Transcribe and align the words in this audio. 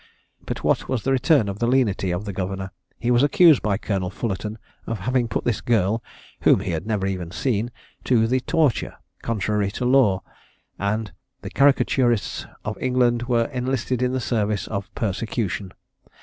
But 0.47 0.63
what 0.63 0.89
was 0.89 1.03
the 1.03 1.11
return 1.11 1.45
for 1.45 1.53
the 1.53 1.67
lenity 1.67 2.09
of 2.09 2.25
the 2.25 2.33
governor? 2.33 2.71
He 2.97 3.11
was 3.11 3.21
accused 3.21 3.61
by 3.61 3.77
Colonel 3.77 4.09
Fullarton 4.09 4.57
of 4.87 5.01
having 5.01 5.27
put 5.27 5.43
this 5.45 5.61
girl 5.61 6.01
(whom 6.39 6.61
he 6.61 6.71
had 6.71 6.87
never 6.87 7.05
even 7.05 7.29
seen) 7.29 7.69
to 8.05 8.25
the 8.25 8.39
torture, 8.39 8.95
contrary 9.21 9.69
to 9.73 9.85
law; 9.85 10.23
and 10.79 11.11
the 11.43 11.51
caricaturists 11.51 12.47
of 12.65 12.81
England 12.81 13.27
were 13.27 13.45
enlisted 13.53 14.01
in 14.01 14.11
the 14.11 14.19
service 14.19 14.65
of 14.67 14.91
persecution. 14.95 15.71